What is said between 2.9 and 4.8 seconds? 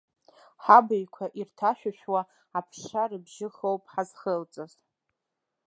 рыбжьы ахоуп ҳазхылҵыз.